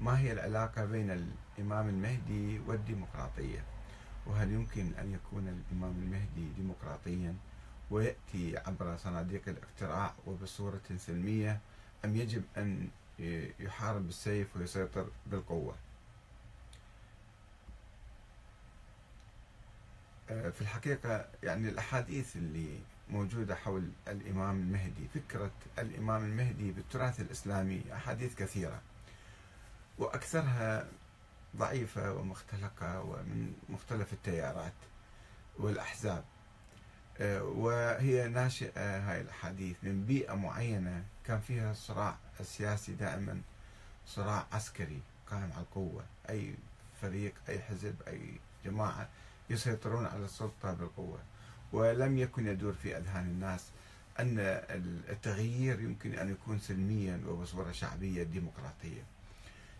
ما 0.00 0.18
هي 0.18 0.32
العلاقة 0.32 0.84
بين 0.84 1.10
الإمام 1.58 1.88
المهدي 1.88 2.58
والديمقراطية؟ 2.66 3.64
وهل 4.26 4.52
يمكن 4.52 4.92
أن 4.98 5.12
يكون 5.12 5.48
الإمام 5.48 5.94
المهدي 6.02 6.48
ديمقراطيا 6.56 7.34
ويأتي 7.90 8.58
عبر 8.66 8.96
صناديق 8.96 9.42
الاقتراع 9.48 10.14
وبصورة 10.26 10.80
سلمية 10.96 11.60
أم 12.04 12.16
يجب 12.16 12.42
أن 12.56 12.88
يحارب 13.60 14.06
بالسيف 14.06 14.56
ويسيطر 14.56 15.06
بالقوة؟ 15.26 15.74
آه، 20.30 20.50
في 20.50 20.60
الحقيقة 20.60 21.26
يعني 21.42 21.68
الأحاديث 21.68 22.36
اللي 22.36 22.78
موجودة 23.10 23.54
حول 23.54 23.90
الإمام 24.08 24.56
المهدي 24.56 25.08
فكرة 25.14 25.50
الإمام 25.78 26.24
المهدي 26.24 26.70
بالتراث 26.72 27.20
الإسلامي 27.20 27.82
أحاديث 27.92 28.34
كثيرة. 28.34 28.80
وأكثرها 30.00 30.86
ضعيفة 31.56 32.12
ومختلقة 32.12 33.00
ومن 33.00 33.54
مختلف 33.68 34.12
التيارات 34.12 34.72
والأحزاب. 35.58 36.24
آه، 37.20 37.42
وهي 37.42 38.28
ناشئة 38.28 38.98
هاي 38.98 39.20
الأحاديث 39.20 39.76
من 39.82 40.04
بيئة 40.04 40.34
معينة. 40.34 41.04
كان 41.26 41.40
فيها 41.40 41.70
الصراع 41.70 42.16
السياسي 42.40 42.92
دائما 42.92 43.40
صراع 44.06 44.46
عسكري 44.52 45.00
قائم 45.30 45.52
على 45.52 45.62
القوة. 45.62 46.04
أي 46.30 46.54
فريق 47.02 47.34
أي 47.48 47.58
حزب 47.60 47.94
أي 48.08 48.40
جماعة 48.64 49.08
يسيطرون 49.50 50.06
على 50.06 50.24
السلطة 50.24 50.72
بالقوة. 50.72 51.18
ولم 51.72 52.18
يكن 52.18 52.46
يدور 52.46 52.72
في 52.72 52.96
أذهان 52.96 53.24
الناس 53.24 53.66
أن 54.20 54.38
التغيير 55.08 55.80
يمكن 55.80 56.14
أن 56.14 56.30
يكون 56.30 56.58
سلميا 56.58 57.20
وبصورة 57.26 57.72
شعبية 57.72 58.22
ديمقراطية. 58.22 59.02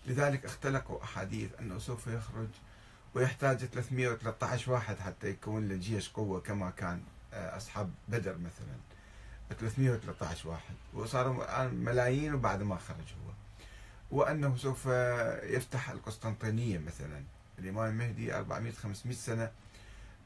لذلك 0.06 0.44
اختلقوا 0.44 1.02
أحاديث 1.04 1.50
أنه 1.60 1.78
سوف 1.78 2.06
يخرج 2.06 2.48
ويحتاج 3.14 3.58
313 3.58 4.72
واحد 4.72 4.98
حتى 4.98 5.28
يكون 5.28 5.68
له 5.68 5.76
جيش 5.76 6.08
قوة 6.08 6.40
كما 6.40 6.70
كان 6.70 7.02
آه، 7.32 7.56
أصحاب 7.56 7.90
بدر 8.08 8.38
مثلا. 8.38 8.76
313 9.60 10.48
واحد. 10.48 10.74
وصاروا 10.94 11.44
الآن 11.44 11.74
ملايين 11.74 12.34
وبعد 12.34 12.62
ما 12.62 12.76
خرج 12.76 12.96
هو. 13.26 13.32
وأنه 14.18 14.56
سوف 14.56 14.86
يفتح 15.42 15.90
القسطنطينية 15.90 16.78
مثلا. 16.78 17.22
الإمام 17.58 17.90
المهدي 17.90 18.34
400 18.34 18.72
500 18.72 19.16
سنة. 19.16 19.50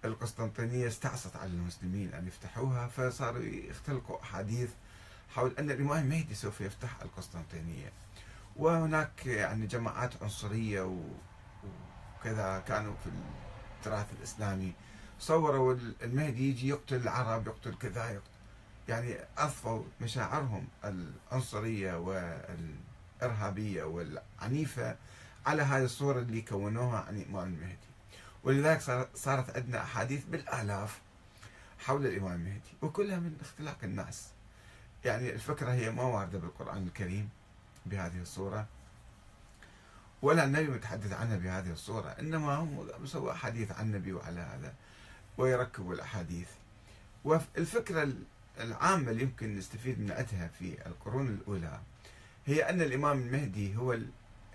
القسطنطينية 0.05 0.89
استعصت 0.89 1.37
على 1.37 1.51
المسلمين 1.51 2.15
أن 2.15 2.27
يفتحوها 2.27 2.87
فصاروا 2.87 3.43
يختلقوا 3.43 4.23
أحاديث 4.23 4.70
حول 5.35 5.55
أن 5.59 5.70
الإمام 5.70 6.05
المهدي 6.05 6.35
سوف 6.35 6.61
يفتح 6.61 7.03
القسطنطينية. 7.03 7.93
وهناك 8.57 9.27
يعني 9.27 9.67
جماعات 9.67 10.23
عنصرية 10.23 10.83
وكذا 12.21 12.63
كانوا 12.69 12.95
في 13.05 13.11
التراث 13.79 14.07
الإسلامي. 14.19 14.73
صوروا 15.19 15.77
المهدي 16.03 16.51
يجي 16.51 16.69
يقتل 16.69 16.97
العرب 16.97 17.47
يقتل 17.47 17.75
كذا 17.75 18.11
يقتل 18.11 18.31
يعني 18.89 19.17
أضفوا 19.39 19.83
مشاعرهم 20.01 20.69
العنصرية 20.85 21.95
والإرهابية 21.95 23.85
والعنيفة 23.85 24.97
على 25.47 25.63
هذه 25.63 25.85
الصورة 25.85 26.19
اللي 26.19 26.43
كونوها 26.43 27.01
عن 27.01 27.17
الإمام 27.17 27.55
المهدي. 27.55 27.77
ولذلك 28.45 29.09
صارت 29.15 29.57
عندنا 29.57 29.83
أحاديث 29.83 30.25
بالآلاف 30.25 31.01
حول 31.79 32.07
الإمام 32.07 32.33
المهدي 32.33 32.75
وكلها 32.83 33.19
من 33.19 33.37
اختلاق 33.41 33.79
الناس. 33.83 34.29
يعني 35.05 35.33
الفكرة 35.33 35.73
هي 35.73 35.91
ما 35.91 36.03
واردة 36.03 36.39
بالقرآن 36.39 36.87
الكريم. 36.87 37.29
بهذه 37.87 38.21
الصورة 38.21 38.67
ولا 40.23 40.45
النبي 40.45 40.69
متحدث 40.69 41.13
عنها 41.13 41.37
بهذه 41.37 41.73
الصورة 41.73 42.09
إنما 42.09 42.55
هم 42.55 42.89
سووا 43.07 43.33
أحاديث 43.33 43.73
عن 43.73 43.87
النبي 43.87 44.13
وعلى 44.13 44.41
هذا 44.41 44.75
ويركبوا 45.39 45.95
الأحاديث. 45.95 46.49
والفكرة 47.25 48.13
العامة 48.61 49.11
اللي 49.11 49.23
يمكن 49.23 49.57
نستفيد 49.57 50.01
منها 50.01 50.23
في 50.58 50.86
القرون 50.86 51.27
الأولى 51.29 51.81
هي 52.47 52.70
أن 52.70 52.81
الإمام 52.83 53.19
المهدي 53.19 53.77
هو 53.77 53.98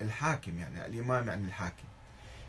الحاكم 0.01 0.57
يعني 0.57 0.85
الإمام 0.85 1.27
يعني 1.27 1.47
الحاكم. 1.47 1.87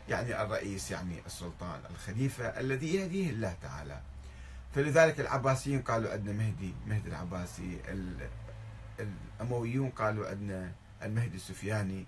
يعني 0.09 0.41
الرئيس 0.41 0.91
يعني 0.91 1.21
السلطان 1.25 1.79
الخليفة 1.91 2.45
الذي 2.45 2.95
يهديه 2.95 3.29
الله 3.29 3.55
تعالى. 3.61 4.01
فلذلك 4.75 5.19
العباسيين 5.19 5.81
قالوا 5.81 6.11
عندنا 6.11 6.33
مهدي 6.33 6.73
مهدي 6.87 7.09
العباسي 7.09 7.77
الأمويون 8.99 9.89
قالوا 9.89 10.29
عندنا 10.29 10.71
المهدي 11.03 11.35
السفياني 11.35 12.05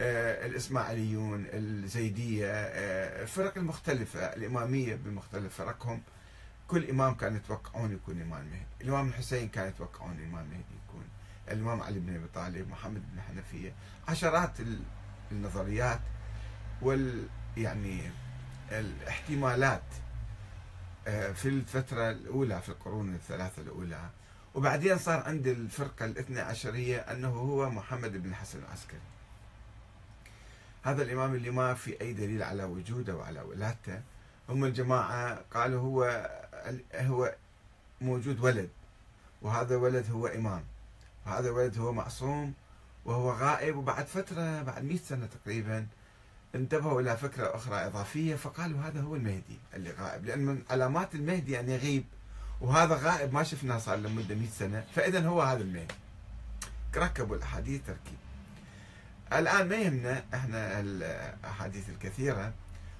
آه، 0.00 0.46
الإسماعيليون 0.46 1.46
الزيدية 1.52 2.50
آه، 2.52 3.22
الفرق 3.22 3.58
المختلفة 3.58 4.20
الإمامية 4.20 4.94
بمختلف 4.94 5.54
فرقهم. 5.54 6.02
كل 6.68 6.90
إمام 6.90 7.14
كان 7.14 7.36
يتوقعون 7.36 7.92
يكون 7.92 8.22
إمام 8.22 8.44
مهدي. 8.44 8.62
الإمام 8.80 9.08
الحسين 9.08 9.48
كان 9.48 9.68
يتوقعون 9.68 10.12
الإمام 10.12 10.46
مهدي 10.46 10.74
يكون. 10.88 11.04
الإمام 11.50 11.80
علي 11.82 11.98
بن 11.98 12.14
أبي 12.16 12.26
طالب 12.34 12.68
محمد 12.68 13.02
بن 13.12 13.20
حنفية. 13.20 13.72
عشرات 14.08 14.50
النظريات 15.32 16.00
وال 16.82 17.26
يعني 17.56 18.00
الاحتمالات 18.72 19.82
آه، 21.06 21.32
في 21.32 21.48
الفترة 21.48 22.10
الأولى 22.10 22.60
في 22.60 22.68
القرون 22.68 23.14
الثلاثة 23.14 23.62
الأولى 23.62 24.10
وبعدين 24.54 24.98
صار 24.98 25.22
عند 25.22 25.46
الفرقة 25.46 26.04
الاثنى 26.04 26.40
عشرية 26.40 26.98
أنه 26.98 27.28
هو 27.28 27.70
محمد 27.70 28.22
بن 28.22 28.30
الحسن 28.30 28.58
العسكري. 28.58 29.00
هذا 30.82 31.02
الإمام 31.02 31.34
اللي 31.34 31.50
ما 31.50 31.74
في 31.74 32.00
أي 32.00 32.12
دليل 32.12 32.42
على 32.42 32.64
وجوده 32.64 33.16
وعلى 33.16 33.40
ولادته. 33.40 34.00
هم 34.48 34.64
الجماعة 34.64 35.40
قالوا 35.50 35.80
هو 35.82 36.30
هو 36.94 37.34
موجود 38.00 38.40
ولد 38.40 38.68
وهذا 39.42 39.76
ولد 39.76 40.10
هو 40.10 40.26
إمام. 40.26 40.64
وهذا 41.26 41.48
الولد 41.48 41.78
هو 41.78 41.92
معصوم 41.92 42.54
وهو 43.04 43.30
غائب 43.30 43.76
وبعد 43.76 44.06
فترة 44.06 44.62
بعد 44.62 44.84
100 44.84 44.98
سنة 44.98 45.26
تقريبا 45.26 45.86
انتبهوا 46.54 47.00
إلى 47.00 47.16
فكرة 47.16 47.56
أخرى 47.56 47.76
إضافية 47.86 48.34
فقالوا 48.34 48.80
هذا 48.80 49.00
هو 49.00 49.16
المهدي 49.16 49.58
اللي 49.74 49.90
غائب. 49.90 50.24
لأن 50.24 50.38
من 50.38 50.62
علامات 50.70 51.14
المهدي 51.14 51.60
أن 51.60 51.68
يغيب 51.68 52.04
وهذا 52.60 52.94
غائب 52.94 53.32
ما 53.32 53.42
شفناه 53.42 53.78
صار 53.78 53.96
له 53.96 54.08
مدة 54.08 54.34
100 54.34 54.48
سنة. 54.48 54.84
فإذا 54.94 55.28
هو 55.28 55.42
هذا 55.42 55.62
المهدي 55.62 55.94
ركبوا 56.96 57.36
الأحاديث 57.36 57.80
تركيب. 57.86 58.18
الآن 59.32 59.68
ما 59.68 59.76
يهمنا 59.76 60.24
إحنا 60.34 60.80
الأحاديث 60.80 61.88
الكثيرة 61.88 62.52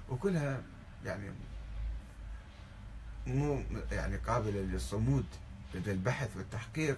وكلها 0.09 0.61
يعني 1.05 1.31
مو 3.27 3.63
يعني 3.91 4.17
قابلة 4.17 4.61
للصمود 4.61 5.25
لدى 5.73 5.91
البحث 5.91 6.37
والتحقيق. 6.37 6.97